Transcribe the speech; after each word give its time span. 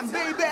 time, 0.00 0.12
baby. 0.12 0.50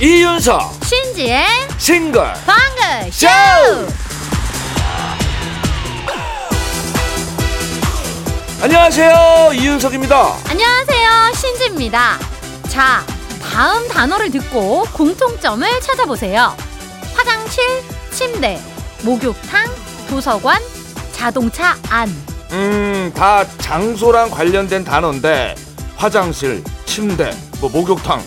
이윤석 0.00 0.84
신지의 0.84 1.46
싱글 1.78 2.20
방글 2.46 3.10
쇼! 3.10 3.26
안녕하세요 8.62 9.52
이윤석입니다 9.54 10.36
안녕하세요. 10.48 11.32
신지입니다. 11.34 12.18
자, 12.68 13.04
다음 13.42 13.86
단어를 13.88 14.30
듣고 14.30 14.84
공통점을 14.92 15.80
찾아보세요. 15.80 16.56
화장실, 17.14 17.62
침대, 18.10 18.58
목욕탕, 19.02 19.66
도서관, 20.08 20.62
자동차 21.28 21.74
안. 21.88 22.06
음 22.52 23.10
다 23.14 23.46
장소랑 23.58 24.30
관련된 24.30 24.84
단어인데 24.84 25.54
화장실 25.96 26.62
침대 26.84 27.34
뭐 27.62 27.70
목욕탕 27.70 28.22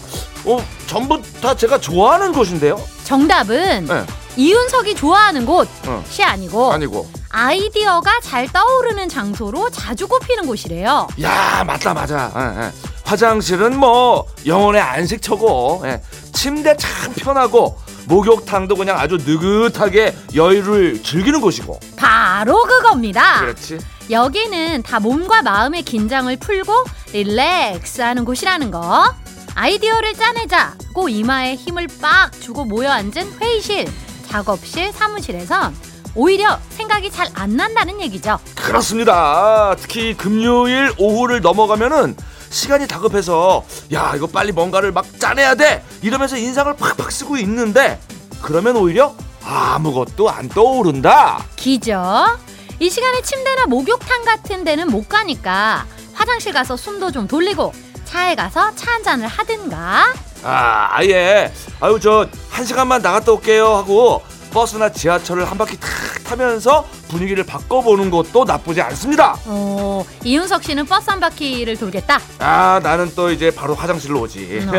어 0.46 0.66
전부 0.88 1.22
다 1.40 1.54
제가 1.56 1.80
좋아하는 1.80 2.32
곳인데요 2.34 2.82
정답은 3.04 3.86
네. 3.86 4.04
이윤석이 4.36 4.96
좋아하는 4.96 5.46
곳이 5.46 5.70
어. 5.86 6.04
아니고 6.26 6.72
아니고 6.74 7.08
아이디어가 7.30 8.20
잘 8.22 8.48
떠오르는 8.52 9.10
장소로 9.10 9.70
자주 9.70 10.08
꼽히는 10.08 10.48
곳이래요. 10.48 11.08
야 11.22 11.64
맞다 11.68 11.94
맞아 11.94 12.32
예, 12.36 12.64
예. 12.66 12.72
화장실은 13.04 13.78
뭐 13.78 14.26
영혼의 14.48 14.82
안식처고 14.82 15.84
예. 15.86 16.02
침대 16.34 16.76
참 16.78 17.14
편하고 17.14 17.78
목욕탕도 18.08 18.76
그냥 18.76 18.98
아주 18.98 19.18
느긋하게 19.18 20.16
여유를 20.36 21.04
즐기는 21.04 21.40
곳이고 21.42 21.80
바로 21.98 22.64
그겁니다. 22.64 23.42
그렇지 23.42 23.80
여기는 24.10 24.84
다 24.84 25.00
몸과 25.00 25.42
마음의 25.42 25.84
긴장을 25.84 26.36
풀고 26.38 26.74
릴렉스 27.14 28.02
하는 28.02 28.24
곳이라는 28.26 28.72
거. 28.72 29.14
아이디어를 29.56 30.14
짜내자고 30.14 31.10
이마에 31.10 31.56
힘을 31.56 31.88
빡 32.02 32.32
주고 32.40 32.64
모여 32.64 32.90
앉은 32.92 33.40
회의실, 33.42 33.88
작업실, 34.28 34.94
사무실에선 34.94 35.76
오히려 36.16 36.60
생각이 36.70 37.12
잘 37.12 37.28
안 37.34 37.56
난다는 37.56 38.00
얘기죠. 38.02 38.40
그렇습니다. 38.56 39.76
특히 39.80 40.16
금요일 40.16 40.92
오후를 40.98 41.42
넘어가면은 41.42 42.16
시간이 42.50 42.88
다급해서 42.88 43.64
야 43.94 44.14
이거 44.16 44.28
빨리 44.28 44.52
뭔가를 44.52 44.92
막 44.92 45.06
짜내야 45.20 45.56
돼 45.56 45.84
이러면서 46.02 46.38
인상을 46.38 46.74
팍팍 46.76 47.12
쓰고 47.12 47.38
있는데 47.38 48.00
그러면 48.42 48.76
오히려 48.78 49.14
아무것도 49.44 50.30
안 50.30 50.50
떠오른다. 50.50 51.44
기죠? 51.56 52.38
이 52.80 52.90
시간에 52.90 53.22
침대나 53.22 53.66
목욕탕 53.68 54.24
같은 54.26 54.64
데는 54.64 54.88
못 54.90 55.08
가니까 55.10 55.86
화장실 56.14 56.54
가서 56.54 56.76
숨도 56.78 57.12
좀 57.12 57.28
돌리고 57.28 57.74
차에 58.06 58.36
가서 58.36 58.74
차 58.76 58.92
한 58.92 59.04
잔을 59.04 59.28
하든가 59.28 60.14
아 60.44 60.88
아예 60.92 61.52
아유 61.80 62.00
저 62.00 62.28
한 62.52 62.66
시간만 62.66 63.02
나갔다 63.04 63.32
올게요 63.34 63.76
하고 63.76 64.24
버스나 64.52 64.92
지하철을 64.92 65.46
한 65.50 65.58
바퀴 65.58 65.78
탁 65.80 65.90
타면서 66.24 66.86
분위기를 67.08 67.44
바꿔보는 67.46 68.10
것도 68.12 68.44
나쁘지 68.46 68.82
않습니다. 68.82 69.38
어, 69.46 70.06
이윤석 70.24 70.64
씨는 70.64 70.86
버스 70.86 71.10
한 71.10 71.20
바퀴를 71.20 71.78
돌겠다. 71.78 72.20
아 72.40 72.80
나는 72.84 73.12
또 73.16 73.32
이제 73.32 73.52
바로 73.52 73.74
화장실로 73.76 74.22
오지. 74.22 74.62
어. 74.68 74.72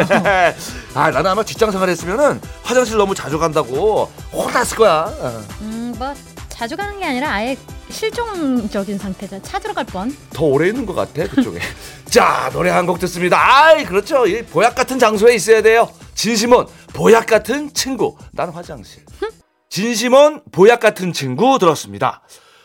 아 0.95 1.11
나는 1.11 1.31
아마 1.31 1.45
직장 1.45 1.71
생활했으면은 1.71 2.41
화장실 2.63 2.97
너무 2.97 3.15
자주 3.15 3.39
간다고 3.39 4.11
혼났을 4.33 4.77
거야. 4.77 5.05
어. 5.19 5.43
음, 5.63 5.95
뭐 5.99 6.15
자주 6.49 6.77
가는 6.77 6.99
게 6.99 7.05
아니라 7.07 7.31
아예 7.33 7.57
실종적인 7.91 8.99
상태죠. 8.99 9.41
찾으러 9.43 9.73
갈 9.75 9.85
뻔. 9.85 10.15
더 10.33 10.45
오래 10.45 10.69
있는 10.69 10.85
것 10.87 10.95
같아 10.95 11.27
그쪽에. 11.29 11.61
자 12.11 12.51
노래 12.53 12.71
한 12.71 12.87
곡 12.87 12.99
듣습니다. 13.01 13.39
아이 13.39 13.85
그렇죠. 13.85 14.27
이 14.27 14.43
보약 14.43 14.75
같은 14.75 14.99
장소에 14.99 15.35
있어야 15.35 15.63
돼요. 15.63 15.89
진심원 16.15 16.67
보약 16.93 17.27
같은 17.27 17.73
친구. 17.75 18.17
난 18.33 18.51
화장실. 18.51 19.03
진심원 19.69 20.43
보약 20.51 20.81
같은 20.81 21.13
친구 21.13 21.59
들었습니다. 21.59 22.23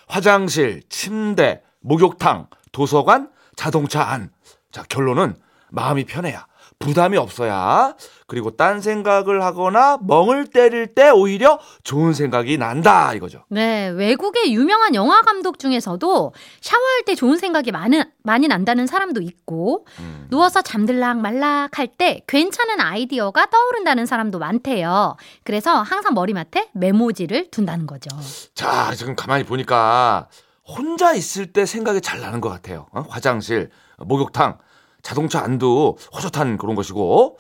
화장실, 0.08 0.84
침대, 0.90 1.62
목욕탕, 1.81 2.47
도서관, 2.72 3.30
자동차 3.56 4.03
안. 4.03 4.31
자 4.72 4.84
결론은 4.90 5.36
마음이 5.69 6.06
편해야 6.06 6.46
부담이 6.84 7.18
없어야 7.18 7.96
그리고 8.28 8.52
딴 8.52 8.82
생각을 8.82 9.44
하거나 9.44 9.98
멍을 10.02 10.48
때릴 10.48 10.94
때 10.94 11.10
오히려 11.10 11.60
좋은 11.84 12.14
생각이 12.14 12.58
난다 12.58 13.14
이거죠. 13.14 13.46
네, 13.50 13.88
외국의 13.88 14.54
유명한 14.54 14.94
영화 14.96 15.22
감독 15.22 15.60
중에서도 15.60 16.34
샤워할 16.62 17.04
때 17.06 17.16
좋은 17.16 17.38
생각이 17.38 17.72
많은, 17.72 18.04
많이 18.24 18.48
난다는 18.48 18.88
사람도 18.88 19.22
있고, 19.22 19.86
음. 20.00 20.28
누워서 20.30 20.62
잠들락 20.62 21.20
말락 21.20 21.78
할 21.78 21.88
때 21.96 22.22
괜찮은 22.28 22.80
아이디어가 22.82 23.46
떠오른다는 23.52 24.06
사람도 24.06 24.40
많대요. 24.40 25.16
그래서 25.44 25.82
항상 25.82 26.14
머리맡에 26.16 26.70
메모지를 26.74 27.52
둔다는 27.52 27.86
거죠. 27.86 28.10
자, 28.56 28.94
지금 28.96 29.16
가만히 29.16 29.44
보니까 29.44 30.28
혼자 30.66 31.14
있을 31.14 31.54
때 31.54 31.66
생각이 31.66 32.02
잘 32.02 32.20
나는 32.22 32.42
것 32.42 32.50
같아요. 32.50 32.88
어? 32.94 33.06
화장실, 33.08 33.70
목욕탕, 33.98 34.58
자동차 35.03 35.44
안도 35.44 35.97
호젓한 36.14 36.58
그런 36.58 36.74
것이고 36.75 37.38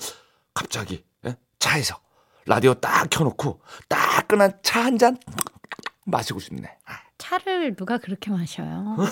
갑자기 0.53 1.03
예? 1.25 1.35
차에서 1.59 1.95
라디오 2.45 2.73
딱 2.75 3.07
켜놓고 3.09 3.61
따끈한 3.89 4.59
차 4.61 4.81
한 4.81 4.97
잔 4.99 5.17
마시고 6.05 6.39
싶네. 6.41 6.67
아, 6.85 6.93
차를 7.17 7.75
누가 7.77 7.97
그렇게 7.97 8.29
마셔요? 8.29 8.97
하나? 8.99 9.09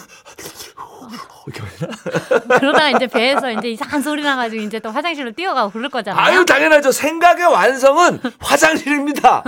그러다가 2.59 2.89
이제 2.89 3.07
배에서 3.07 3.49
이제 3.51 3.69
이상한 3.69 4.01
소리 4.01 4.21
나가지고 4.23 4.61
이제 4.63 4.79
또 4.79 4.89
화장실로 4.91 5.31
뛰어가고 5.31 5.71
그럴 5.71 5.89
거잖아요. 5.89 6.21
아유 6.21 6.45
당연하죠. 6.45 6.91
생각의 6.91 7.45
완성은 7.45 8.19
화장실입니다. 8.39 9.43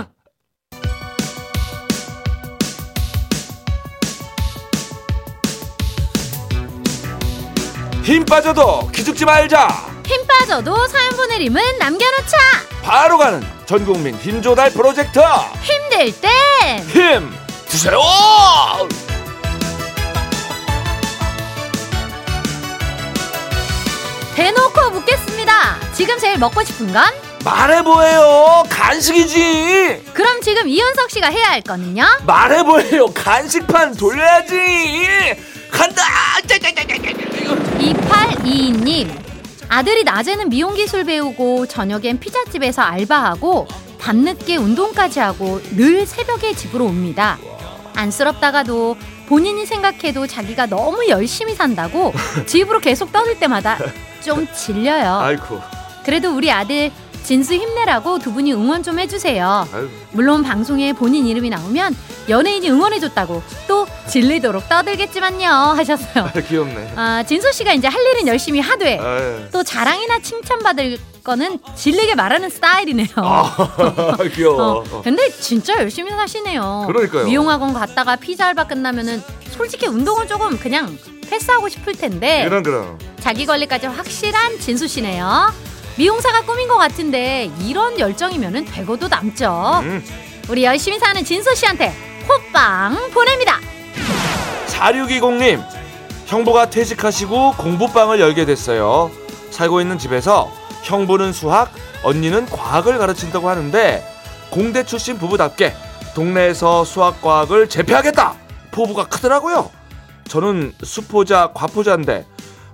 힘 8.04 8.22
빠져도 8.26 8.88
기죽지 8.88 9.24
말자. 9.24 9.66
힘 10.06 10.26
빠져도 10.26 10.86
사연 10.88 11.10
보내림은 11.16 11.78
남겨놓자. 11.78 12.36
바로 12.82 13.16
가는 13.16 13.42
전국민 13.64 14.14
힘조달 14.16 14.70
프로젝트 14.72 15.18
힘들 15.62 16.12
땐힘 16.20 17.32
주세요. 17.66 17.98
대놓고 24.34 24.90
묻겠습니다. 24.90 25.78
지금 25.94 26.18
제일 26.18 26.38
먹고 26.38 26.62
싶은 26.62 26.92
건? 26.92 27.04
말해보예요. 27.42 28.64
간식이지. 28.68 30.10
그럼 30.12 30.42
지금 30.42 30.68
이윤석 30.68 31.10
씨가 31.10 31.28
해야 31.28 31.48
할 31.50 31.62
거는요? 31.62 32.04
말해보예요. 32.26 33.06
간식판 33.14 33.94
돌려야지. 33.94 35.36
간다. 35.74 36.02
2822님. 37.78 39.10
아들이 39.68 40.04
낮에는 40.04 40.48
미용 40.48 40.74
기술 40.74 41.04
배우고 41.04 41.66
저녁엔 41.66 42.20
피자집에서 42.20 42.82
알바하고 42.82 43.66
밤늦게 43.98 44.56
운동까지 44.56 45.18
하고 45.20 45.60
늘 45.74 46.06
새벽에 46.06 46.54
집으로 46.54 46.84
옵니다. 46.84 47.38
안쓰럽다가도 47.94 48.96
본인이 49.26 49.66
생각해도 49.66 50.26
자기가 50.26 50.66
너무 50.66 51.08
열심히 51.08 51.54
산다고 51.54 52.12
집으로 52.46 52.78
계속 52.80 53.10
떠들 53.12 53.38
때마다 53.40 53.78
좀 54.22 54.46
질려요. 54.54 55.18
아이쿠. 55.20 55.60
그래도 56.04 56.36
우리 56.36 56.52
아들 56.52 56.92
진수 57.24 57.54
힘내라고 57.54 58.18
두 58.18 58.32
분이 58.32 58.52
응원 58.52 58.82
좀 58.82 58.98
해주세요. 58.98 59.66
물론 60.12 60.42
방송에 60.42 60.92
본인 60.92 61.26
이름이 61.26 61.48
나오면 61.48 61.96
연예인이 62.28 62.70
응원해줬다고 62.70 63.42
또 63.66 63.86
질리도록 64.06 64.68
떠들겠지만요 64.68 65.48
하셨어요. 65.48 66.24
아, 66.26 66.40
귀엽네. 66.40 66.92
아 66.96 67.22
진수 67.26 67.50
씨가 67.52 67.72
이제 67.72 67.88
할 67.88 68.00
일은 68.04 68.26
열심히 68.26 68.60
하되 68.60 68.98
아유. 68.98 69.40
또 69.50 69.62
자랑이나 69.62 70.20
칭찬받을 70.20 70.98
거는 71.24 71.58
질리게 71.74 72.14
말하는 72.14 72.50
스타일이네요. 72.50 73.08
아, 73.16 74.16
귀여워. 74.34 74.84
어, 74.90 75.02
근데 75.02 75.30
진짜 75.30 75.74
열심히 75.78 76.10
사시네요. 76.10 76.84
그러니까요. 76.86 77.24
미용학원 77.24 77.72
갔다가 77.72 78.16
피자 78.16 78.48
알바 78.48 78.64
끝나면은 78.64 79.22
솔직히 79.50 79.86
운동은 79.86 80.28
조금 80.28 80.58
그냥 80.58 80.98
패스하고 81.30 81.70
싶을 81.70 81.94
텐데 81.94 82.44
그럼 82.44 82.62
그럼. 82.62 82.98
자기 83.20 83.46
관리까지 83.46 83.86
확실한 83.86 84.60
진수 84.60 84.86
씨네요. 84.86 85.50
미용사가 85.96 86.42
꿈인 86.42 86.68
것 86.68 86.76
같은데 86.76 87.50
이런 87.60 87.98
열정이면은 87.98 88.64
되고도 88.64 89.08
남죠. 89.08 89.80
음. 89.82 90.04
우리 90.48 90.64
열심히 90.64 90.98
사는 90.98 91.24
진수 91.24 91.54
씨한테 91.54 91.94
호빵 92.28 93.10
보냅니다. 93.12 93.58
4620님 94.66 95.62
형부가 96.26 96.70
퇴직하시고 96.70 97.52
공부방을 97.52 98.18
열게 98.18 98.44
됐어요 98.44 99.10
살고 99.50 99.80
있는 99.80 99.98
집에서 99.98 100.50
형부는 100.82 101.32
수학 101.32 101.70
언니는 102.02 102.46
과학을 102.46 102.98
가르친다고 102.98 103.48
하는데 103.48 104.04
공대 104.50 104.84
출신 104.84 105.18
부부답게 105.18 105.74
동네에서 106.14 106.84
수학 106.84 107.22
과학을 107.22 107.68
재패하겠다 107.68 108.34
포부가 108.70 109.04
크더라고요. 109.06 109.70
저는 110.28 110.72
수포자, 110.82 111.50
과포자인데 111.54 112.26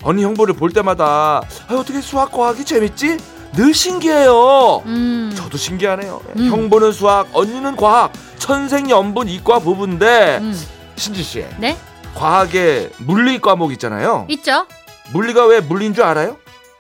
언니 0.03 0.25
형부를 0.25 0.55
볼 0.55 0.73
때마다 0.73 1.43
아, 1.69 1.75
어떻게 1.75 2.01
수학 2.01 2.33
과학이 2.33 2.65
재밌지? 2.65 3.19
늘 3.53 3.75
신기해요. 3.75 4.83
음. 4.87 5.33
저도 5.37 5.57
신기하네요. 5.59 6.21
음. 6.37 6.51
형부는 6.51 6.93
수학, 6.93 7.29
언니는 7.33 7.77
과학, 7.77 8.13
천생연분 8.39 9.29
이과 9.29 9.59
부부인데 9.59 10.39
음. 10.41 10.67
신지 10.97 11.23
씨, 11.23 11.45
네? 11.59 11.77
과학에 12.15 12.91
물리 12.99 13.41
과목 13.41 13.73
있잖아요. 13.73 14.27
있죠? 14.29 14.67
물리가 15.13 15.47
왜 15.47 15.61
물리인 15.61 15.95
줄 15.95 16.05
알아요? 16.05 16.37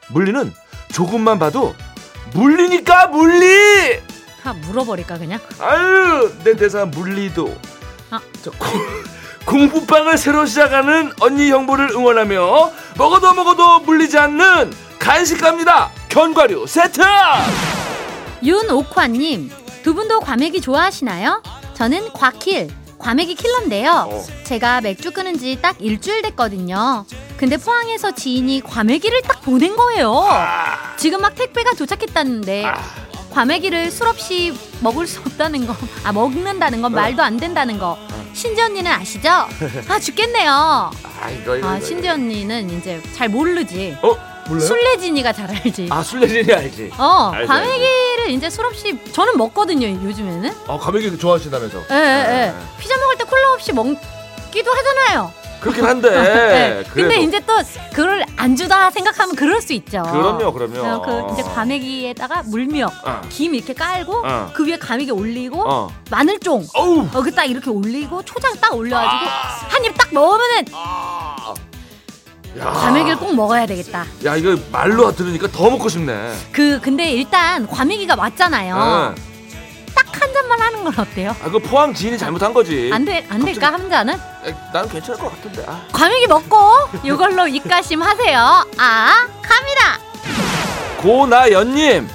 물리는 0.08 0.52
조금만 0.92 1.38
봐도 1.38 1.74
물리니까 2.34 3.08
물리. 3.08 4.00
하, 4.42 4.52
물어버릴까 4.54 5.18
그냥? 5.18 5.40
아유 5.60 6.32
내 6.44 6.54
대사 6.54 6.84
물리도. 6.86 7.54
아. 8.10 8.20
저 8.42 8.50
고, 8.52 8.66
공부방을 9.50 10.16
새로 10.16 10.46
시작하는 10.46 11.10
언니 11.20 11.50
형부를 11.50 11.90
응원하며 11.90 12.70
먹어도 12.96 13.34
먹어도 13.34 13.80
물리지 13.80 14.16
않는 14.16 14.72
간식갑니다. 15.00 15.90
견과류 16.08 16.66
세트. 16.68 17.00
윤옥화님, 18.44 19.50
두 19.82 19.94
분도 19.94 20.20
과메기 20.20 20.60
좋아하시나요? 20.60 21.42
저는 21.74 22.12
과킬, 22.12 22.70
과메기 22.98 23.34
킬러인데요. 23.34 24.06
어. 24.08 24.24
제가 24.44 24.82
맥주 24.82 25.10
끊은 25.10 25.36
지 25.38 25.58
딱 25.60 25.74
일주일 25.80 26.22
됐거든요. 26.22 27.04
근데 27.36 27.56
포항에서 27.56 28.12
지인이 28.12 28.60
과메기를 28.60 29.22
딱 29.22 29.42
보낸 29.42 29.74
거예요. 29.74 30.28
지금 30.96 31.22
막 31.22 31.34
택배가 31.34 31.72
도착했다는데 31.72 32.66
아. 32.66 32.78
과메기를 33.30 33.90
술 33.90 34.06
없이 34.06 34.56
먹을 34.80 35.06
수 35.08 35.20
없다는 35.20 35.66
거, 35.66 35.74
아 36.04 36.12
먹는다는 36.12 36.82
건 36.82 36.92
말도 36.92 37.22
안 37.22 37.36
된다는 37.36 37.78
거. 37.78 37.98
신지 38.32 38.60
언니는 38.60 38.90
아시죠? 38.90 39.28
아 39.88 39.98
죽겠네요. 40.00 40.50
아 40.52 41.30
이거 41.30 41.56
이거. 41.56 41.68
아 41.68 41.76
이거. 41.76 41.86
신지 41.86 42.08
언니는 42.08 42.70
이제 42.70 43.00
잘 43.14 43.28
모르지. 43.28 43.96
어 44.02 44.16
몰라요? 44.48 44.66
술래진이가 44.66 45.32
잘 45.32 45.50
알지. 45.50 45.88
아 45.90 46.02
술래진이 46.02 46.52
알지. 46.52 46.90
어, 46.96 47.30
알지, 47.34 47.46
과메기를 47.48 48.30
이제 48.30 48.48
술 48.50 48.66
없이 48.66 48.98
저는 49.12 49.36
먹거든요 49.36 49.86
요즘에는. 49.88 50.52
어 50.66 50.78
좋아하신다면서. 51.18 51.78
예, 51.90 51.94
예, 51.94 51.98
예. 52.48 52.54
피자 52.78 52.96
먹을 52.96 53.16
때 53.18 53.24
콜라 53.24 53.52
없이 53.52 53.72
먹기도 53.72 54.70
하잖아요. 54.72 55.32
그렇긴 55.60 55.84
한데. 55.84 56.08
예. 56.80 56.84
근데 56.92 57.08
그래도. 57.08 57.22
이제 57.22 57.40
또 57.46 57.52
그걸 57.92 58.24
안 58.36 58.56
주다 58.56 58.90
생각하면 58.90 59.36
그럴 59.36 59.60
수 59.60 59.72
있죠. 59.74 60.02
그럼요 60.02 60.52
그럼요. 60.52 60.80
어, 60.80 61.02
그 61.02 61.32
이제 61.32 61.42
과메기에다가 61.42 62.42
물미역, 62.46 62.92
어. 63.06 63.20
김 63.28 63.54
이렇게 63.54 63.74
깔고 63.74 64.22
어. 64.26 64.50
그 64.54 64.66
위에 64.66 64.78
과메기 64.78 65.10
올리고 65.10 65.62
어. 65.68 65.88
마늘쫑. 66.10 66.66
어우. 66.74 67.06
어, 67.12 67.22
그딱 67.22 67.48
이렇게 67.48 67.70
올리고 67.70 68.22
초장 68.24 68.54
딱 68.60 68.74
올려가지고 68.74 69.30
한입 69.68 69.96
딱 69.96 70.12
먹으면은 70.12 70.64
아. 70.72 71.54
야. 72.58 72.64
과메기를 72.64 73.16
꼭 73.18 73.34
먹어야 73.34 73.66
되겠다. 73.66 74.04
야 74.24 74.34
이거 74.36 74.56
말로 74.72 75.14
들으니까 75.14 75.46
더 75.48 75.70
먹고 75.70 75.88
싶네. 75.88 76.32
그 76.52 76.80
근데 76.80 77.12
일단 77.12 77.66
과메기가 77.66 78.16
왔잖아요. 78.16 79.14
응. 79.14 79.30
딱한 79.94 80.32
잔만 80.32 80.60
하는 80.60 80.82
건 80.84 80.92
어때요? 80.98 81.36
아, 81.44 81.50
그 81.50 81.58
포항 81.58 81.92
지인이 81.94 82.16
잘못한 82.18 82.52
거지. 82.52 82.90
안 82.92 83.04
돼, 83.04 83.24
안 83.28 83.44
될까 83.44 83.72
한 83.72 83.88
잔은? 83.90 84.16
에, 84.44 84.54
나는 84.72 84.88
괜찮을 84.88 85.20
것 85.20 85.30
같은데. 85.30 85.64
아. 85.66 85.82
과메기 85.92 86.26
먹고 86.26 86.56
이걸로 87.04 87.46
입가심 87.46 88.02
하세요. 88.02 88.38
아, 88.78 89.26
갑니다. 89.42 89.98
고나연님, 90.98 92.08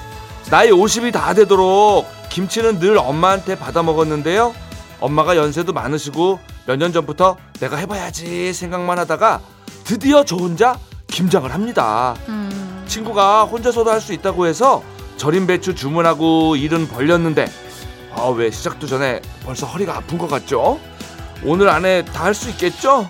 나이 0.49 0.69
50이 0.69 1.11
다 1.11 1.33
되도록 1.33 2.07
김치는 2.29 2.79
늘 2.79 2.97
엄마한테 2.97 3.57
받아 3.57 3.81
먹었는데요. 3.83 4.53
엄마가 4.99 5.35
연세도 5.37 5.73
많으시고 5.73 6.39
몇 6.67 6.77
년 6.77 6.91
전부터 6.93 7.37
내가 7.59 7.77
해봐야지 7.77 8.53
생각만 8.53 8.97
하다가 8.99 9.39
드디어 9.83 10.23
저 10.23 10.35
혼자 10.35 10.77
김장을 11.07 11.53
합니다. 11.53 12.15
음, 12.27 12.83
친구가 12.87 13.43
혼자서도 13.45 13.89
할 13.91 14.01
수 14.01 14.13
있다고 14.13 14.45
해서 14.47 14.83
절임 15.17 15.47
배추 15.47 15.75
주문하고 15.75 16.55
일은 16.55 16.87
벌렸는데 16.87 17.45
아 18.15 18.29
왜 18.29 18.49
시작도 18.51 18.87
전에 18.87 19.21
벌써 19.45 19.65
허리가 19.65 19.95
아픈 19.97 20.17
것 20.17 20.27
같죠? 20.29 20.79
오늘 21.45 21.69
안에 21.69 22.03
다 22.05 22.25
할 22.25 22.33
수 22.33 22.49
있겠죠? 22.49 23.09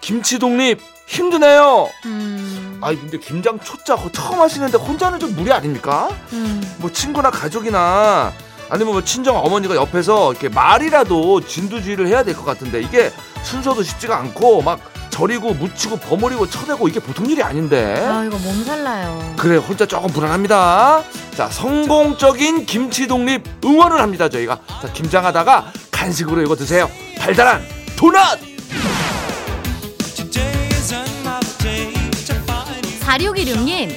김치 0.00 0.38
독립 0.38 0.80
힘드네요. 1.06 1.88
음, 2.04 2.78
아니 2.82 2.98
근데 3.00 3.18
김장 3.18 3.58
초짜 3.60 3.96
처음 4.12 4.40
하시는데 4.40 4.76
혼자는 4.76 5.20
좀 5.20 5.34
무리 5.36 5.52
아닙니까? 5.52 6.08
음. 6.32 6.60
뭐 6.78 6.90
친구나 6.90 7.30
가족이나 7.30 8.32
아니면 8.68 8.92
뭐 8.94 9.04
친정 9.04 9.36
어머니가 9.36 9.76
옆에서 9.76 10.32
이렇게 10.32 10.48
말이라도 10.48 11.42
진두지휘를 11.46 12.08
해야 12.08 12.24
될 12.24 12.34
것 12.34 12.44
같은데 12.44 12.80
이게 12.82 13.12
순서도 13.44 13.82
쉽지가 13.84 14.16
않고 14.18 14.62
막 14.62 14.80
절이고 15.10 15.54
묻히고 15.54 15.96
버무리고 15.98 16.50
쳐대고 16.50 16.88
이게 16.88 16.98
보통 17.00 17.24
일이 17.30 17.42
아닌데. 17.42 18.04
아, 18.06 18.24
이거 18.24 18.36
몸살 18.36 18.82
나요. 18.82 19.34
그래 19.38 19.56
혼자 19.56 19.86
조금 19.86 20.10
불안합니다. 20.10 21.02
자 21.36 21.48
성공적인 21.48 22.66
김치 22.66 23.06
독립 23.06 23.44
응원을 23.64 24.00
합니다 24.00 24.28
저희가. 24.28 24.58
자 24.82 24.92
김장하다가 24.92 25.72
간식으로 25.92 26.42
이거 26.42 26.56
드세요. 26.56 26.90
달달한 27.18 27.64
도넛. 27.96 28.38
4616님, 33.00 33.90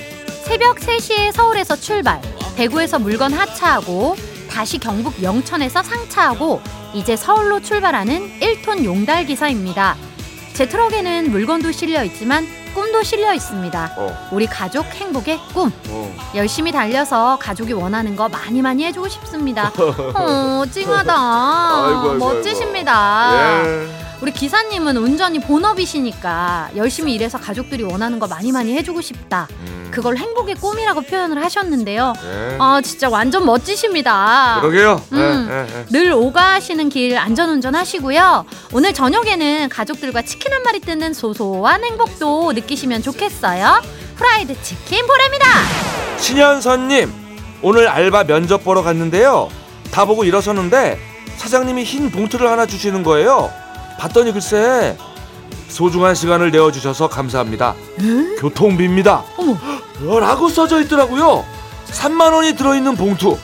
새벽 0.46 0.78
3시에 0.78 1.34
서울에서 1.34 1.76
출발, 1.76 2.22
대구에서 2.56 2.98
물건 2.98 3.34
하차하고, 3.34 4.16
다시 4.50 4.78
경북 4.78 5.22
영천에서 5.22 5.84
상차하고, 5.84 6.62
이제 6.94 7.18
서울로 7.18 7.62
출발하는 7.62 8.40
1톤 8.40 8.86
용달 8.86 9.26
기사입니다. 9.26 9.98
제 10.54 10.68
트럭에는 10.68 11.32
물건도 11.32 11.74
실려 11.74 12.04
있지만 12.06 12.48
꿈도 12.74 13.04
실려 13.04 13.34
있습니다. 13.34 13.94
어. 13.98 14.30
우리 14.32 14.46
가족 14.46 14.86
행복의 14.86 15.40
꿈. 15.54 15.72
어. 15.90 16.16
열심히 16.36 16.72
달려서 16.72 17.38
가족이 17.40 17.74
원하는 17.74 18.16
거 18.16 18.30
많이 18.30 18.62
많이 18.62 18.86
해주고 18.86 19.08
싶습니다. 19.10 19.72
어, 20.16 20.64
찡하다. 20.72 21.14
아이고, 21.14 22.12
아이고, 22.12 22.14
멋지십니다. 22.26 23.32
예. 23.66 24.00
우리 24.22 24.32
기사님은 24.34 24.98
운전이 24.98 25.40
본업이시니까 25.40 26.72
열심히 26.76 27.14
일해서 27.16 27.38
가족들이 27.38 27.84
원하는 27.84 28.20
거 28.20 28.28
많이 28.28 28.52
많이 28.52 28.76
해주고 28.76 29.02
싶다. 29.02 29.48
음. 29.62 29.79
그걸 30.00 30.16
행복의 30.16 30.56
꿈이라고 30.56 31.02
표현을 31.02 31.44
하셨는데요. 31.44 32.14
예. 32.24 32.58
아, 32.58 32.80
진짜 32.82 33.10
완전 33.10 33.46
멋지십니다. 33.46 34.60
그러게요. 34.62 35.02
음. 35.12 35.48
예, 35.52 35.54
예, 35.54 35.80
예. 35.80 35.86
늘 35.90 36.14
오가시는 36.14 36.88
길 36.88 37.18
안전운전 37.18 37.76
하시고요. 37.76 38.46
오늘 38.72 38.94
저녁에는 38.94 39.68
가족들과 39.68 40.22
치킨 40.22 40.54
한 40.54 40.64
마리 40.64 40.80
뜯는 40.80 41.14
소소한 41.14 41.84
행복도 41.84 42.54
느끼시면 42.54 43.02
좋겠어요. 43.02 43.82
프라이드 44.16 44.62
치킨 44.64 45.06
보랍니다. 45.06 45.46
신현선님 46.18 47.12
오늘 47.62 47.90
알바 47.90 48.24
면접 48.24 48.64
보러 48.64 48.82
갔는데요 48.82 49.50
다 49.92 50.06
보고 50.06 50.24
일어섰는데 50.24 50.98
사장님이 51.38 51.84
흰 51.84 52.12
봉투를 52.12 52.50
하나 52.50 52.66
주시는 52.66 53.04
거예요 53.04 53.50
봤더니 54.00 54.34
글쎄 54.34 54.98
소중한 55.70 56.16
시간을 56.16 56.52
내어주셔서 56.52 57.08
감사합니다 57.08 57.76
교통비입니다 58.40 59.24
어머. 59.38 59.58
어, 60.06 60.20
라고 60.20 60.50
써져 60.50 60.82
있더라고요 60.82 61.46
3만 61.88 62.34
원이 62.34 62.56
들어있는 62.56 62.96
봉투 62.96 63.38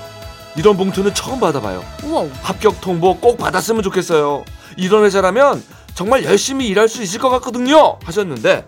이런 0.56 0.78
봉투는 0.78 1.14
처음 1.14 1.40
받아봐요 1.40 1.84
우와. 2.04 2.26
합격 2.42 2.80
통보 2.82 3.18
꼭 3.20 3.38
받았으면 3.38 3.84
좋겠어요 3.84 4.46
이런 4.78 5.04
회사라면 5.04 5.64
정말 5.96 6.24
열심히 6.24 6.68
일할 6.68 6.88
수 6.88 7.02
있을 7.02 7.20
것 7.20 7.30
같거든요 7.30 7.98
하셨는데 8.04 8.66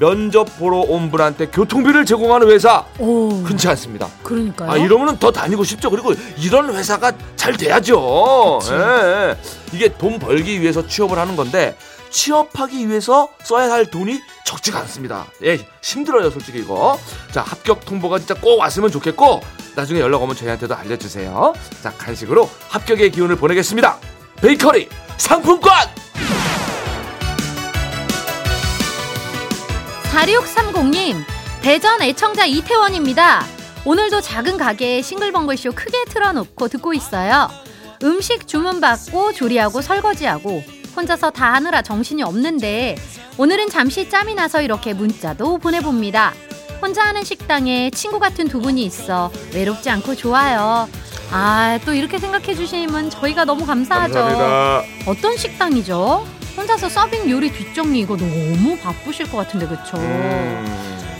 면접 0.00 0.44
보러 0.58 0.78
온 0.78 1.10
분한테 1.10 1.46
교통비를 1.46 2.04
제공하는 2.04 2.50
회사 2.50 2.84
오. 2.98 3.28
흔치 3.44 3.68
않습니다. 3.68 4.08
그러니까요. 4.24 4.68
아 4.68 4.76
이러면은 4.76 5.18
더 5.20 5.30
다니고 5.30 5.62
싶죠. 5.62 5.88
그리고 5.88 6.12
이런 6.36 6.74
회사가 6.74 7.12
잘 7.36 7.56
돼야죠. 7.56 8.58
예. 8.72 9.36
이게 9.72 9.88
돈 9.96 10.18
벌기 10.18 10.60
위해서 10.60 10.84
취업을 10.84 11.16
하는 11.16 11.36
건데 11.36 11.76
취업하기 12.14 12.88
위해서 12.88 13.28
써야 13.42 13.72
할 13.72 13.86
돈이 13.86 14.20
적지가 14.46 14.78
않습니다. 14.80 15.26
예, 15.42 15.58
힘들어요, 15.82 16.30
솔직히 16.30 16.60
이거. 16.60 16.98
자, 17.32 17.42
합격 17.42 17.84
통보가 17.84 18.18
진짜 18.20 18.34
꼭 18.34 18.60
왔으면 18.60 18.90
좋겠고 18.90 19.42
나중에 19.74 19.98
연락 19.98 20.22
오면 20.22 20.36
저희한테도 20.36 20.76
알려주세요. 20.76 21.52
자, 21.82 21.92
간식으로 21.92 22.48
합격의 22.68 23.10
기운을 23.10 23.36
보내겠습니다. 23.36 23.98
베이커리 24.36 24.88
상품권. 25.18 25.72
4630님, 30.12 31.24
대전 31.62 32.00
애청자 32.00 32.46
이태원입니다. 32.46 33.44
오늘도 33.84 34.20
작은 34.20 34.56
가게에 34.56 35.02
싱글벙글쇼 35.02 35.72
크게 35.72 36.04
틀어놓고 36.04 36.68
듣고 36.68 36.94
있어요. 36.94 37.50
음식 38.04 38.46
주문받고 38.46 39.32
조리하고 39.32 39.82
설거지하고 39.82 40.62
혼자서 40.96 41.30
다 41.30 41.52
하느라 41.54 41.82
정신이 41.82 42.22
없는데 42.22 42.96
오늘은 43.36 43.68
잠시 43.70 44.08
짬이 44.08 44.34
나서 44.34 44.62
이렇게 44.62 44.92
문자도 44.94 45.58
보내봅니다. 45.58 46.32
혼자 46.80 47.04
하는 47.04 47.24
식당에 47.24 47.90
친구 47.90 48.18
같은 48.18 48.48
두 48.48 48.60
분이 48.60 48.84
있어 48.84 49.30
외롭지 49.52 49.90
않고 49.90 50.14
좋아요. 50.14 50.88
아, 51.30 51.78
또 51.84 51.92
이렇게 51.94 52.18
생각해 52.18 52.54
주시면 52.54 53.10
저희가 53.10 53.44
너무 53.44 53.66
감사하죠. 53.66 54.82
어떤 55.06 55.36
식당이죠? 55.36 56.26
혼자서 56.56 56.88
서빙 56.88 57.28
요리 57.30 57.50
뒷정리 57.52 58.00
이거 58.00 58.16
너무 58.16 58.78
바쁘실 58.78 59.30
것 59.30 59.38
같은데 59.38 59.66
그쵸? 59.66 59.96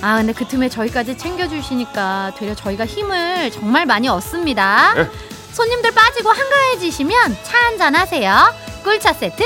아 0.00 0.16
근데 0.18 0.32
그 0.32 0.44
틈에 0.46 0.68
저희까지 0.68 1.16
챙겨주시니까 1.16 2.34
되려 2.38 2.54
저희가 2.54 2.86
힘을 2.86 3.50
정말 3.50 3.86
많이 3.86 4.06
얻습니다. 4.06 4.94
네. 4.94 5.08
손님들 5.52 5.92
빠지고 5.92 6.30
한가해지시면 6.30 7.38
차 7.42 7.58
한잔 7.58 7.94
하세요. 7.96 8.54
꿀차 8.84 9.14
세트. 9.14 9.42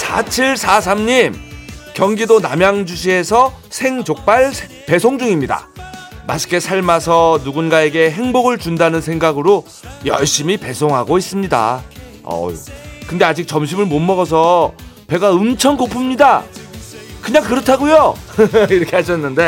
4743님 0.00 1.34
경기도 1.94 2.40
남양주시에서 2.40 3.52
생족발 3.68 4.52
배송 4.86 5.18
중입니다. 5.18 5.68
맛있게 6.26 6.60
삶아서 6.60 7.40
누군가에게 7.44 8.10
행복을 8.10 8.58
준다는 8.58 9.00
생각으로 9.00 9.66
열심히 10.06 10.56
배송하고 10.56 11.18
있습니다. 11.18 11.82
어휴, 12.24 12.54
근데 13.06 13.24
아직 13.24 13.46
점심을 13.46 13.86
못 13.86 13.98
먹어서 14.00 14.72
배가 15.06 15.30
엄청 15.32 15.76
고픕니다. 15.76 16.42
그냥 17.20 17.44
그렇다고요. 17.44 18.14
이렇게 18.70 18.96
하셨는데, 18.96 19.42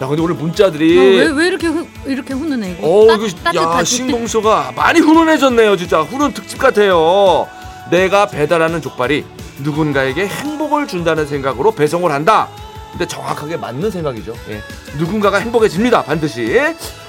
야 0.00 0.06
근데 0.06 0.22
오늘 0.22 0.34
문자들이 0.34 0.98
어, 0.98 1.02
왜, 1.02 1.26
왜 1.26 1.46
이렇게 1.48 1.66
후, 1.66 1.86
이렇게 2.06 2.32
훈훈해 2.32 2.70
이거? 2.78 2.86
어, 2.88 3.06
따- 3.06 3.14
이거 3.14 3.26
야 3.26 3.30
따뜻하지? 3.44 3.96
신봉수가 3.96 4.72
많이 4.74 5.00
훈훈해졌네요, 5.00 5.76
진짜 5.76 6.00
훈훈 6.00 6.32
특집 6.32 6.58
같아요. 6.58 7.46
내가 7.90 8.26
배달하는 8.26 8.80
족발이 8.80 9.24
누군가에게 9.58 10.26
행복을 10.26 10.86
준다는 10.86 11.26
생각으로 11.26 11.72
배송을 11.72 12.10
한다. 12.12 12.48
근데 12.90 13.06
정확하게 13.06 13.56
맞는 13.56 13.90
생각이죠. 13.90 14.34
예. 14.48 14.60
누군가가 14.98 15.38
행복해집니다, 15.38 16.02
반드시. 16.04 16.58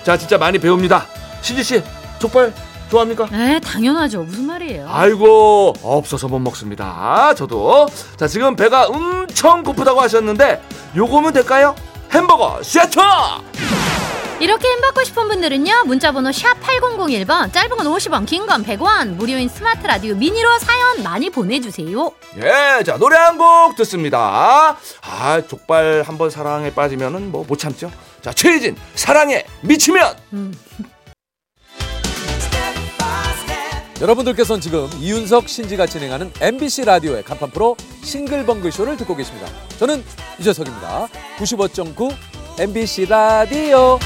자, 0.03 0.17
진짜 0.17 0.37
많이 0.37 0.59
배웁니다. 0.59 1.05
신지 1.41 1.63
씨, 1.63 1.81
족발 2.19 2.53
좋아합니까? 2.89 3.27
네, 3.31 3.59
당연하죠. 3.59 4.23
무슨 4.23 4.45
말이에요? 4.45 4.87
아이고 4.89 5.73
없어서 5.83 6.27
못 6.27 6.39
먹습니다. 6.39 7.33
저도 7.35 7.87
자 8.17 8.27
지금 8.27 8.55
배가 8.55 8.87
엄청 8.87 9.61
고프다고 9.63 10.01
하셨는데 10.01 10.61
요거면 10.95 11.33
될까요? 11.33 11.75
햄버거 12.11 12.59
세트! 12.63 12.99
이렇게 14.39 14.69
힘 14.69 14.79
받고 14.81 15.03
싶은 15.03 15.27
분들은요 15.27 15.83
문자번호 15.85 16.31
샵 16.31 16.53
8001번 16.61 17.51
짧은 17.51 17.69
건 17.75 17.85
50원 17.87 18.25
긴 18.25 18.45
건 18.47 18.63
100원 18.63 19.15
무료인 19.15 19.49
스마트 19.49 19.85
라디오 19.85 20.15
미니로 20.15 20.57
사연 20.59 21.03
많이 21.03 21.29
보내주세요 21.29 22.11
예, 22.37 22.83
자 22.83 22.97
노래 22.97 23.17
한 23.17 23.37
곡 23.37 23.75
듣습니다. 23.77 24.77
아 25.01 25.41
족발 25.47 26.03
한번 26.05 26.29
사랑에 26.29 26.73
빠지면은 26.73 27.31
뭐 27.31 27.43
못 27.47 27.57
참죠. 27.57 27.91
자 28.21 28.31
최희진 28.33 28.75
사랑에 28.95 29.43
미치면 29.61 30.15
여러분들께서는 34.01 34.61
지금 34.61 34.89
이윤석 34.99 35.47
신지가 35.49 35.85
진행하는 35.85 36.31
MBC 36.39 36.85
라디오의 36.85 37.23
간판 37.23 37.49
프로 37.51 37.75
싱글벙글 38.03 38.71
쇼를 38.71 38.95
듣고 38.97 39.15
계십니다. 39.15 39.47
저는 39.77 40.03
유재석입니다. 40.39 41.07
95.9 41.39 42.13
MBC 42.59 43.05
라디오. 43.07 43.99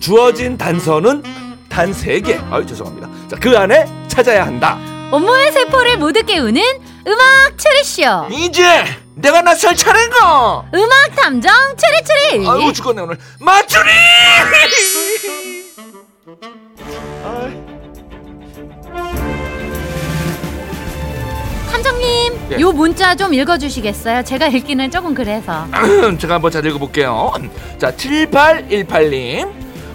주어진 0.00 0.56
단서는 0.56 1.22
단 1.68 1.92
세 1.92 2.20
개. 2.20 2.40
아유 2.50 2.64
죄송합니다. 2.66 3.08
자 3.28 3.36
그 3.36 3.56
안에 3.56 3.86
찾아야 4.08 4.44
한다. 4.46 4.78
온몸의 5.12 5.52
세포를 5.52 5.96
모두 5.98 6.22
깨우는 6.24 6.60
음악 7.06 7.56
추리쇼 7.56 8.26
이제 8.30 8.84
내가 9.14 9.40
나설 9.42 9.74
차례인가? 9.74 10.64
음악 10.74 11.16
탐정 11.16 11.52
추리추리 11.76 12.46
아이고 12.48 12.72
죽겠네 12.72 13.02
오늘 13.02 13.18
맞추리! 13.40 13.88
탐정님 21.78 22.38
예. 22.52 22.60
요 22.60 22.72
문자 22.72 23.14
좀 23.14 23.32
읽어주시겠어요? 23.32 24.24
제가 24.24 24.48
읽기는 24.48 24.90
조금 24.90 25.14
그래서 25.14 25.64
제가 26.18 26.34
한번 26.34 26.50
잘 26.50 26.66
읽어볼게요. 26.66 27.32
자, 27.78 27.92
7818님. 27.92 29.48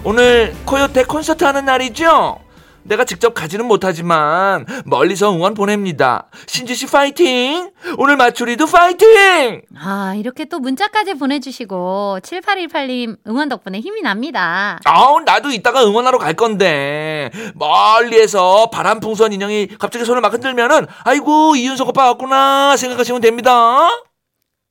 오늘 0.06 0.54
코요태 0.66 1.04
콘서트 1.04 1.44
하는 1.44 1.66
날이죠? 1.66 2.40
내가 2.84 3.06
직접 3.06 3.34
가지는 3.34 3.66
못하지만 3.66 4.66
멀리서 4.86 5.34
응원 5.34 5.54
보냅니다. 5.54 6.28
신지 6.48 6.76
씨 6.76 6.86
파이팅! 6.88 7.72
오늘 7.98 8.18
마추리도 8.18 8.66
파이팅! 8.66 9.62
아 9.80 10.14
이렇게 10.18 10.46
또 10.46 10.60
문자까지 10.60 11.16
보내주시고 11.16 12.20
7818님 12.22 13.18
응원 13.28 13.50
덕분에 13.50 13.80
힘이 13.80 14.02
납니다 14.02 14.80
아우, 14.86 15.20
나도 15.22 15.50
이따가 15.52 15.84
응원하러 15.86 16.18
갈 16.18 16.34
건데. 16.34 17.30
멀리에서 17.56 18.70
바람풍선 18.70 19.34
인형이 19.34 19.68
갑자기 19.80 20.06
손을 20.06 20.22
막 20.22 20.34
흔들면은, 20.34 20.88
아이고, 21.04 21.56
이윤석 21.56 21.90
오빠 21.90 22.06
왔구나 22.08 22.76
생각하시면 22.78 23.22
됩니다. 23.22 23.90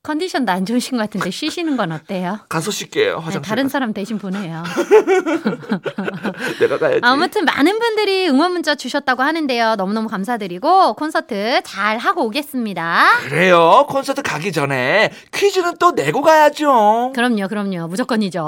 컨디션도 0.03 0.51
안 0.51 0.65
좋으신 0.65 0.97
것 0.97 1.03
같은데 1.05 1.31
쉬시는 1.31 1.77
건 1.77 1.93
어때요? 1.93 2.39
가서 2.49 2.71
쉴게요, 2.71 3.19
네, 3.19 3.23
화장실. 3.23 3.41
다른 3.41 3.69
사람 3.69 3.93
대신 3.93 4.17
보내요. 4.17 4.61
내가 6.59 6.77
가야지. 6.77 6.99
아무튼 7.03 7.45
많은 7.45 7.79
분들이 7.79 8.27
응원 8.27 8.51
문자 8.51 8.75
주셨다고 8.75 9.23
하는데요. 9.23 9.75
너무너무 9.75 10.09
감사드리고 10.09 10.95
콘서트 10.95 11.61
잘 11.63 11.97
하고 11.99 12.25
오겠습니다. 12.25 13.11
그래요. 13.29 13.85
콘서트 13.87 14.21
가기 14.21 14.51
전에 14.51 15.09
퀴즈는 15.33 15.75
또 15.79 15.91
내고 15.91 16.21
가야죠. 16.21 17.13
그럼요, 17.15 17.47
그럼요. 17.47 17.87
무조건이죠. 17.87 18.41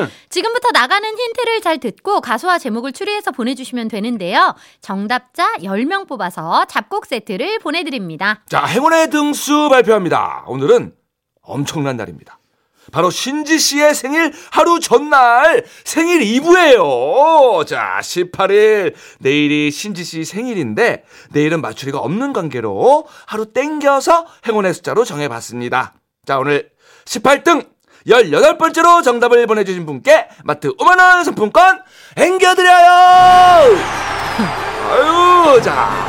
응. 0.00 0.08
지금부터 0.28 0.70
나가는 0.72 1.08
힌트를 1.08 1.60
잘 1.60 1.78
듣고 1.78 2.20
가수와 2.20 2.58
제목을 2.58 2.90
추리해서 2.90 3.30
보내주시면 3.30 3.86
되는데요. 3.86 4.56
정답자 4.80 5.54
10명 5.58 6.08
뽑아서 6.08 6.64
잡곡 6.64 7.06
세트를 7.06 7.60
보내드립니다. 7.60 8.40
자, 8.48 8.64
행운의 8.64 9.10
등수 9.10 9.68
발표합니다. 9.68 10.42
오늘은 10.48 10.95
엄청난 11.46 11.96
날입니다. 11.96 12.38
바로 12.92 13.10
신지 13.10 13.58
씨의 13.58 13.94
생일 13.94 14.32
하루 14.50 14.78
전날 14.78 15.64
생일 15.84 16.20
2부예요. 16.20 17.66
자, 17.66 17.98
18일 18.00 18.94
내일이 19.18 19.70
신지 19.70 20.04
씨 20.04 20.24
생일인데 20.24 21.04
내일은 21.30 21.60
맞추리가 21.60 21.98
없는 21.98 22.32
관계로 22.32 23.06
하루 23.26 23.52
땡겨서 23.52 24.26
행운의 24.46 24.74
숫자로 24.74 25.04
정해봤습니다. 25.04 25.94
자, 26.26 26.38
오늘 26.38 26.70
18등 27.06 27.66
18번째로 28.06 29.02
정답을 29.02 29.46
보내주신 29.48 29.84
분께 29.84 30.28
마트 30.44 30.72
5만원 30.76 31.24
상품권 31.24 31.82
앵겨드려요! 32.16 33.76
아유, 34.88 35.60
자, 35.60 36.06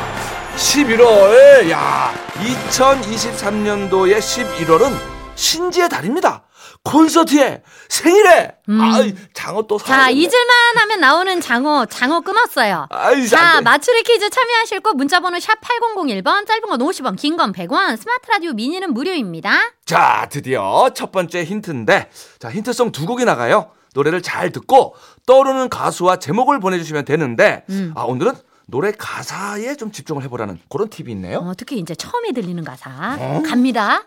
11월, 0.54 1.68
야, 1.70 2.14
2023년도의 2.34 4.18
11월은 4.18 5.17
신지의 5.42 5.88
달입니다. 5.88 6.44
콘서트에, 6.82 7.62
생일에, 7.88 8.56
음. 8.68 8.80
아이, 8.80 9.14
장어 9.34 9.62
또 9.62 9.78
자, 9.78 9.86
사야겠네. 9.86 10.20
잊을만 10.20 10.76
하면 10.76 11.00
나오는 11.00 11.40
장어, 11.40 11.86
장어 11.86 12.20
끊었어요. 12.20 12.86
아이, 12.90 13.26
자. 13.28 13.60
맞추리 13.60 14.02
퀴즈 14.02 14.28
참여하실 14.30 14.80
곳 14.80 14.94
문자번호 14.96 15.38
샵 15.38 15.60
8001번, 15.60 16.46
짧은 16.46 16.62
건 16.68 16.78
50원, 16.80 17.16
긴 17.16 17.36
건 17.36 17.52
100원, 17.52 17.96
스마트 17.96 18.28
라디오 18.30 18.52
미니는 18.52 18.92
무료입니다. 18.92 19.72
자, 19.84 20.28
드디어 20.30 20.90
첫 20.94 21.12
번째 21.12 21.44
힌트인데, 21.44 22.10
자, 22.38 22.50
힌트송 22.50 22.92
두 22.92 23.06
곡이 23.06 23.24
나가요. 23.24 23.70
노래를 23.94 24.20
잘 24.22 24.50
듣고 24.50 24.94
떠오르는 25.26 25.68
가수와 25.68 26.16
제목을 26.18 26.58
보내주시면 26.60 27.04
되는데, 27.04 27.64
음. 27.70 27.92
아, 27.96 28.02
오늘은 28.02 28.32
노래 28.66 28.92
가사에 28.92 29.76
좀 29.76 29.92
집중을 29.92 30.22
해보라는 30.24 30.58
그런 30.68 30.88
팁이 30.90 31.10
있네요. 31.12 31.38
어, 31.38 31.52
특히 31.56 31.78
이제 31.78 31.94
처음에 31.94 32.32
들리는 32.32 32.62
가사. 32.64 33.16
어? 33.18 33.42
갑니다. 33.46 34.02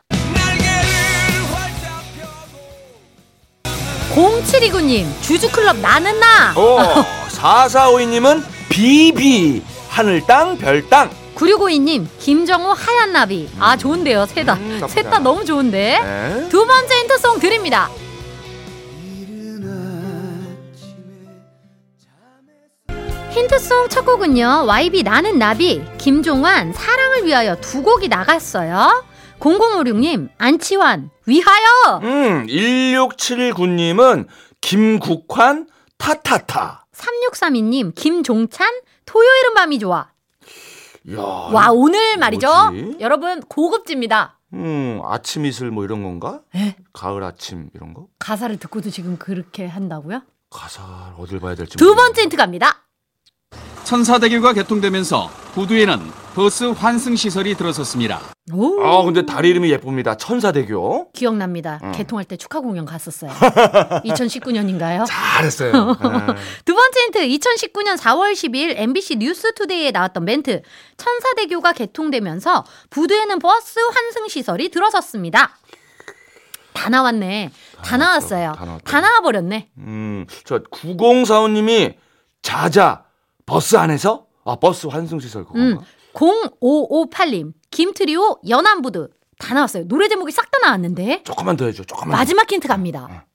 0729님, 4.14 5.06
주주클럽 5.22 5.78
나는 5.78 6.20
나! 6.20 6.54
어, 6.56 7.04
4452님은 7.32 8.44
비비, 8.70 9.64
하늘 9.90 10.22
땅, 10.28 10.58
별 10.58 10.88
땅. 10.90 11.10
9652님, 11.36 12.06
김정호 12.20 12.74
하얀 12.74 13.14
나비. 13.14 13.50
아, 13.60 13.76
좋은데요, 13.78 14.26
셋 14.28 14.46
다. 14.46 14.54
음, 14.56 14.80
나쁘지 14.82 14.94
셋다 14.96 15.16
않아. 15.16 15.20
너무 15.20 15.46
좋은데? 15.46 16.00
네. 16.04 16.50
두 16.50 16.66
번째 16.68 16.94
힌트송 17.00 17.40
드립니다. 17.40 17.90
힌트송 23.32 23.88
첫 23.90 24.04
곡은요. 24.06 24.66
YB 24.68 25.04
나는 25.04 25.40
나비, 25.40 25.82
김종환 25.98 26.74
사랑을 26.74 27.26
위하여 27.26 27.56
두 27.62 27.82
곡이 27.82 28.10
나갔어요. 28.10 29.06
0056님 29.42 30.30
안치환 30.38 31.10
위하여 31.26 32.00
음, 32.04 32.46
1679님은 32.48 34.28
김국환 34.62 35.68
타타타. 35.98 36.86
3632님 36.94 37.94
김종찬 37.96 38.70
토요일은 39.06 39.54
밤이 39.56 39.80
좋아. 39.80 40.10
야, 41.12 41.18
와 41.20 41.72
오늘 41.72 42.18
말이죠. 42.18 42.48
뭐지? 42.72 42.98
여러분 43.00 43.42
고급집니다. 43.42 44.38
음, 44.54 45.02
아침 45.04 45.46
이슬 45.46 45.72
뭐 45.72 45.84
이런 45.84 46.04
건가? 46.04 46.42
에? 46.56 46.76
가을 46.94 47.24
아침 47.24 47.70
이런 47.74 47.94
거? 47.96 48.08
가사를 48.20 48.56
듣고도 48.58 48.92
지금 48.92 49.18
그렇게 49.18 49.66
한다고요? 49.66 50.22
가사 50.52 51.16
어딜 51.18 51.40
봐야 51.40 51.56
될지 51.56 51.78
두. 51.78 51.96
번째 51.96 52.22
힌트 52.24 52.38
갑니다. 52.38 52.81
천사대교가 53.84 54.54
개통되면서 54.54 55.30
부두에는 55.54 56.00
버스 56.34 56.64
환승 56.64 57.18
시설이 57.18 57.56
들어섰습니다. 57.56 58.22
오. 58.54 58.82
아, 58.82 59.04
근데 59.04 59.26
다리 59.26 59.50
이름이 59.50 59.70
예쁩니다. 59.70 60.16
천사대교. 60.16 61.12
기억납니다. 61.12 61.80
어. 61.84 61.92
개통할 61.92 62.24
때 62.24 62.38
축하 62.38 62.62
공연 62.62 62.86
갔었어요. 62.86 63.32
2019년인가요? 64.06 65.04
잘했어요. 65.06 65.72
네. 65.74 66.36
두 66.64 66.74
번째 66.74 67.00
힌트 67.02 67.20
2019년 67.28 67.98
4월 67.98 68.32
12일 68.32 68.76
MBC 68.78 69.18
뉴스투데이에 69.18 69.92
나왔던 69.92 70.24
멘트 70.24 70.62
천사대교가 70.96 71.74
개통되면서 71.74 72.64
부두에는 72.92 73.40
버스 73.40 73.80
환승 73.80 74.30
시설이 74.30 74.70
들어섰습니다. 74.70 75.58
다 76.72 76.88
나왔네. 76.88 77.52
다 77.84 77.98
나왔어요. 77.98 78.54
다. 78.56 78.80
다 78.86 79.02
나와버렸네. 79.02 79.68
음, 79.80 80.26
저 80.46 80.60
9045님이 80.60 81.96
자자 82.42 83.04
버스 83.46 83.76
안에서 83.76 84.26
아 84.46 84.56
버스 84.56 84.88
환승 84.88 85.20
시설 85.20 85.42
음, 85.56 85.78
그건가? 85.78 85.86
0558님 86.14 87.54
김트리오 87.70 88.40
연안부두 88.48 89.10
다 89.40 89.54
나왔어요. 89.54 89.88
노래 89.88 90.08
제목이 90.08 90.32
싹 90.32 90.50
다 90.52 90.60
나왔는데 90.68 91.24
조금만 91.24 91.58
더 91.58 91.66
해줘. 91.66 91.84
조금만. 91.84 92.10
마지막 92.18 92.52
힌트 92.52 92.68
갑니다. 92.68 93.26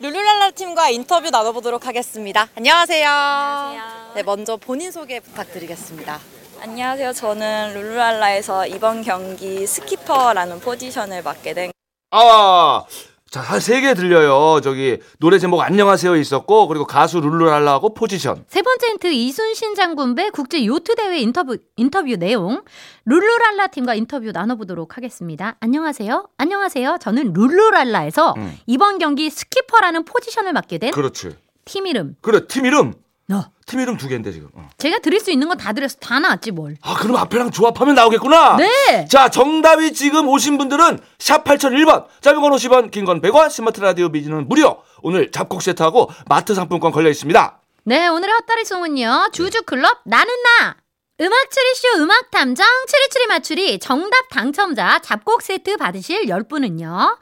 룰루랄라 0.00 0.52
팀과 0.52 0.88
인터뷰 0.90 1.28
나눠보도록 1.30 1.86
하겠습니다. 1.86 2.48
안녕하세요. 2.56 4.12
네, 4.14 4.22
먼저 4.22 4.56
본인 4.56 4.90
소개 4.90 5.20
부탁드리겠습니다. 5.20 6.18
안녕하세요. 6.62 7.12
저는 7.12 7.74
룰루랄라에서 7.74 8.66
이번 8.66 9.02
경기 9.02 9.66
skipper라는 9.66 10.60
포지션을 10.60 11.22
맡게 11.22 11.52
된 11.54 11.70
아, 12.12 12.84
자, 13.30 13.40
한 13.40 13.58
세 13.60 13.80
개 13.80 13.94
들려요. 13.94 14.60
저기 14.60 14.98
노래 15.20 15.38
제목 15.38 15.60
안녕하세요 15.60 16.16
있었고 16.16 16.66
그리고 16.66 16.84
가수 16.84 17.20
룰루랄라하고 17.20 17.94
포지션. 17.94 18.44
세 18.48 18.60
번째 18.60 18.88
힌트 18.88 19.06
이순신 19.12 19.76
장군배 19.76 20.30
국제 20.30 20.66
요트 20.66 20.96
대회 20.96 21.20
인터뷰 21.20 21.56
인터뷰 21.76 22.16
내용 22.16 22.62
룰루랄라 23.04 23.68
팀과 23.68 23.94
인터뷰 23.94 24.32
나눠보도록 24.32 24.96
하겠습니다. 24.96 25.56
안녕하세요. 25.60 26.28
안녕하세요. 26.38 26.98
저는 27.00 27.32
룰루랄라에서 27.32 28.34
음. 28.36 28.58
이번 28.66 28.98
경기 28.98 29.30
skipper라는 29.30 30.04
포지션을 30.06 30.52
맡게 30.52 30.78
된 30.78 30.90
그렇지. 30.90 31.36
팀 31.64 31.86
이름. 31.86 32.16
그래 32.22 32.48
팀 32.48 32.66
이름. 32.66 32.94
어. 33.70 33.72
팀 33.72 33.80
이름 33.80 33.96
두 33.96 34.08
개인데 34.08 34.32
지금. 34.32 34.48
어. 34.54 34.68
제가 34.78 34.98
드릴 34.98 35.20
수 35.20 35.30
있는 35.30 35.46
건 35.48 35.56
다 35.56 35.72
드려서 35.72 35.96
다 36.00 36.18
나왔지 36.18 36.50
뭘. 36.50 36.76
아 36.82 36.94
그럼 36.94 37.16
앞에랑 37.16 37.50
조합하면 37.50 37.94
나오겠구나. 37.94 38.56
네. 38.56 39.06
자 39.08 39.28
정답이 39.28 39.92
지금 39.92 40.26
오신 40.28 40.58
분들은 40.58 40.98
샵 41.18 41.44
8001번 41.44 42.06
짧은 42.20 42.40
건 42.40 42.52
50원 42.52 42.90
긴 42.90 43.04
건 43.04 43.20
100원 43.20 43.50
스마트 43.50 43.80
라디오 43.80 44.10
미니는 44.10 44.48
무료 44.48 44.82
오늘 45.02 45.30
잡곡 45.30 45.62
세트하고 45.62 46.10
마트 46.28 46.54
상품권 46.54 46.90
걸려 46.92 47.08
있습니다. 47.10 47.58
네, 47.84 48.08
오늘의 48.08 48.34
헛다리 48.40 48.64
송은요. 48.64 49.28
주주클럽 49.32 50.00
나는 50.04 50.32
나. 50.60 50.76
음악 51.20 51.50
추리쇼 51.50 52.02
음악 52.02 52.30
탐정 52.30 52.66
추리추리 52.88 53.26
맞추리 53.26 53.78
정답 53.78 54.28
당첨자 54.30 55.00
잡곡 55.00 55.42
세트 55.42 55.76
받으실 55.76 56.24
10분은요. 56.26 57.18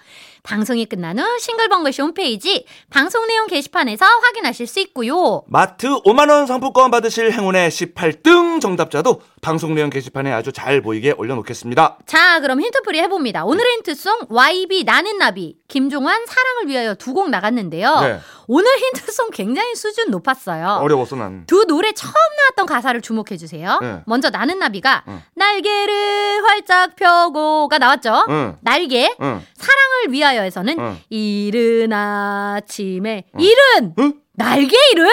방송이 0.48 0.86
끝난 0.86 1.18
후 1.18 1.38
싱글벙글쇼 1.40 2.04
홈페이지 2.04 2.64
방송 2.88 3.26
내용 3.26 3.46
게시판에서 3.48 4.06
확인하실 4.06 4.66
수 4.66 4.80
있고요. 4.80 5.42
마트 5.46 5.88
5만원 5.88 6.46
상품권 6.46 6.90
받으실 6.90 7.30
행운의 7.30 7.68
18등 7.70 8.58
정답자도 8.58 9.20
방송 9.42 9.74
내용 9.74 9.90
게시판에 9.90 10.32
아주 10.32 10.50
잘 10.50 10.80
보이게 10.80 11.12
올려놓겠습니다. 11.12 11.98
자, 12.06 12.40
그럼 12.40 12.62
힌트풀이 12.62 12.98
해봅니다. 13.00 13.44
오늘의 13.44 13.72
힌트송 13.74 14.20
YB 14.30 14.84
나는 14.84 15.18
나비 15.18 15.56
김종환 15.68 16.24
사랑을 16.26 16.68
위하여 16.68 16.94
두 16.94 17.18
곡 17.18 17.30
나갔는데요. 17.30 18.00
네. 18.00 18.18
오늘 18.50 18.66
힌트송 18.78 19.28
굉장히 19.30 19.74
수준 19.74 20.10
높았어요. 20.10 20.78
어려웠어 20.80 21.16
난. 21.16 21.44
두 21.46 21.66
노래 21.66 21.92
처음 21.92 22.12
나왔던 22.14 22.64
가사를 22.66 22.98
주목해 23.02 23.36
주세요. 23.36 23.78
네. 23.82 24.00
먼저 24.06 24.30
나는 24.30 24.58
나비가 24.58 25.04
응. 25.06 25.20
날개를 25.34 26.42
활짝 26.44 26.96
펴고가 26.96 27.76
나왔죠. 27.78 28.24
응. 28.30 28.56
날개 28.62 29.14
응. 29.20 29.42
사랑을 29.54 30.12
위하여에서는 30.12 30.78
응. 30.78 30.98
이른 31.10 31.92
아침에 31.92 33.26
이른 33.38 33.94
응? 33.98 34.14
날개 34.34 34.76
이른 34.92 35.06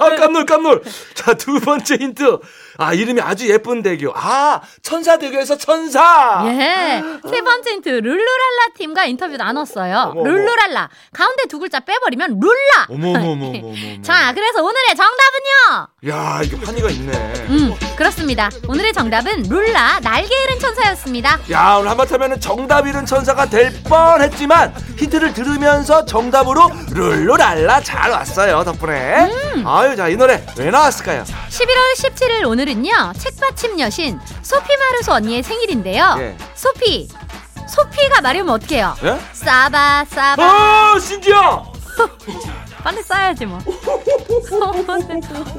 아, 0.00 0.14
깜놀 0.16 0.44
깜놀. 0.44 0.82
자 1.14 1.32
두 1.34 1.58
번째 1.60 1.94
힌트. 1.96 2.38
아 2.80 2.94
이름이 2.94 3.20
아주 3.20 3.48
예쁜 3.50 3.82
대교. 3.82 4.12
아 4.14 4.60
천사대교에서 4.82 5.58
천사. 5.58 6.44
예. 6.46 7.02
세 7.28 7.40
번째 7.42 7.70
힌트 7.72 7.88
룰루랄라 7.88 8.68
팀과 8.76 9.04
인터뷰 9.06 9.36
나눴어요. 9.36 10.12
어머. 10.12 10.22
룰루랄라 10.22 10.88
가운데 11.12 11.42
두 11.48 11.58
글자 11.58 11.80
빼버리면 11.80 12.38
룰라. 12.40 12.86
어머머머머머. 12.88 14.02
자, 14.02 14.32
그래서 14.32 14.62
오늘의 14.62 14.94
정답은요. 14.94 15.88
야 16.06 16.40
이게 16.44 16.56
환희가 16.56 16.90
있네. 16.90 17.12
음, 17.48 17.74
그렇습니다. 17.96 18.48
오늘의 18.68 18.92
정답은 18.92 19.42
룰라 19.48 19.98
날개 20.00 20.32
잃은 20.44 20.60
천사였습니다. 20.60 21.40
야 21.50 21.74
오늘 21.74 21.90
한바탕면은 21.90 22.38
정답 22.40 22.86
잃은 22.86 23.04
천사가 23.04 23.46
될 23.46 23.72
뻔했지만 23.82 24.72
힌트를 24.96 25.32
들으면서 25.34 26.04
정답으로 26.04 26.70
룰루랄라 26.90 27.80
잘 27.80 28.12
왔어요 28.12 28.62
덕분에. 28.62 29.24
음. 29.56 29.66
아유 29.66 29.96
자 29.96 30.08
이 30.08 30.14
노래 30.16 30.46
왜 30.56 30.70
나왔을까요? 30.70 31.24
11월 31.24 31.96
17일 31.96 32.46
오늘은요 32.46 33.12
책받침 33.18 33.80
여신 33.80 34.20
소피 34.42 34.76
마르소 34.76 35.14
언니의 35.14 35.42
생일인데요. 35.42 36.14
예. 36.20 36.36
소피 36.54 37.08
소피가 37.68 38.20
말이면 38.20 38.48
어떡해요? 38.50 38.94
예? 39.02 39.18
싸바 39.32 40.04
싸바 40.04 40.44
아 40.44 40.98
신지야. 41.00 41.64
빨리 42.88 43.02
싸야지 43.02 43.44
뭐. 43.44 43.58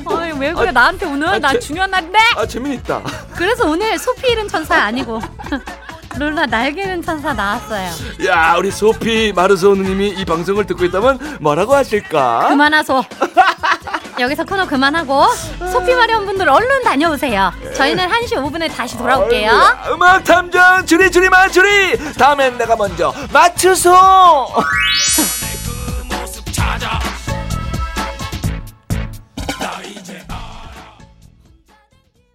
어이 0.06 0.32
왜 0.39 0.52
그래 0.52 0.72
나한테 0.72 1.06
오늘 1.06 1.28
아, 1.28 1.38
나 1.38 1.52
제- 1.52 1.60
중요한 1.60 1.92
날인데. 1.92 2.18
아 2.36 2.44
재미있다. 2.48 3.04
그래서 3.36 3.68
오늘 3.70 4.00
소피 4.00 4.32
잃은 4.32 4.48
천사 4.48 4.76
아니고 4.86 5.22
룰라 6.18 6.48
날개 6.48 6.82
잃은 6.82 7.04
천사 7.04 7.32
나왔어요. 7.34 7.92
야 8.26 8.56
우리 8.58 8.72
소피 8.72 9.32
마르소 9.36 9.76
누님이 9.76 10.10
이 10.10 10.26
방송을 10.26 10.65
듣고 10.65 10.86
있다면 10.86 11.38
뭐라고 11.39 11.76
하실까? 11.76 12.48
그만하소. 12.50 13.04
여기서 14.20 14.44
코너 14.44 14.65
그만하고 14.65 15.28
소피 15.72 15.94
마련 15.94 16.26
분들 16.26 16.50
얼른 16.50 16.84
다녀오세요. 16.84 17.54
저희는 17.78 18.10
1시 18.10 18.34
5분에 18.38 18.76
다시 18.76 18.98
돌아올게요. 18.98 19.52
아이고야, 19.52 19.94
음악 19.94 20.24
탐정 20.24 20.84
주리 20.88 21.12
주리 21.12 21.30
맞추리 21.30 22.15
다음엔 22.18 22.58
내가 22.58 22.76
먼저 22.76 23.13
맞추소 23.32 23.94